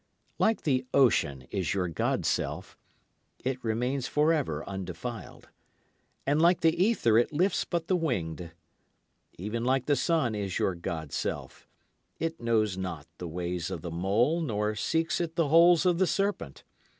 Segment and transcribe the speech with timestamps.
[0.39, 2.75] Like the ocean is your god self;
[3.43, 5.49] It remains for ever undefiled.
[6.25, 8.51] And like the ether it lifts but the winged.
[9.37, 11.67] Even like the sun is your god self;
[12.17, 16.07] It knows not the ways of the mole nor seeks it the holes of the
[16.07, 16.63] serpent.